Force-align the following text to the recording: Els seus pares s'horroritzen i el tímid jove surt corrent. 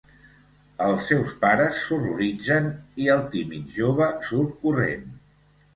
Els 0.85 1.03
seus 1.09 1.33
pares 1.43 1.83
s'horroritzen 1.83 2.73
i 3.05 3.13
el 3.19 3.25
tímid 3.37 3.73
jove 3.81 4.13
surt 4.33 4.63
corrent. 4.65 5.11